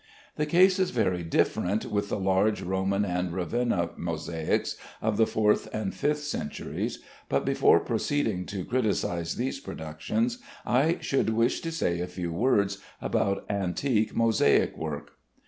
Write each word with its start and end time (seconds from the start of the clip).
The 0.35 0.47
case 0.47 0.79
is 0.79 0.89
very 0.89 1.21
different 1.21 1.85
with 1.85 2.09
the 2.09 2.17
large 2.19 2.63
Roman 2.63 3.05
and 3.05 3.31
Ravenna 3.31 3.91
mosaics 3.95 4.75
of 4.99 5.15
the 5.17 5.27
fourth 5.27 5.67
and 5.71 5.93
fifth 5.93 6.21
centuries, 6.23 7.03
but 7.29 7.45
before 7.45 7.79
proceeding 7.79 8.47
to 8.47 8.65
criticise 8.65 9.35
these 9.35 9.59
productions, 9.59 10.39
I 10.65 10.97
should 11.01 11.29
wish 11.29 11.59
to 11.61 11.71
say 11.71 11.99
a 11.99 12.07
few 12.07 12.33
words 12.33 12.79
about 12.99 13.45
antique 13.47 14.15
mosaic 14.15 14.75
work. 14.75 15.19